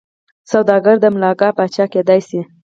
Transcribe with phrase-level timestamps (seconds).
[0.51, 2.41] سوداګر د ملاکا پاچا کېدای شي.